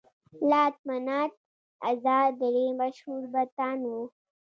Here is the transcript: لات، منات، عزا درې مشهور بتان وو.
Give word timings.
لات، 0.49 0.75
منات، 0.87 1.31
عزا 1.87 2.19
درې 2.41 2.65
مشهور 2.79 3.21
بتان 3.33 3.79
وو. 3.89 4.01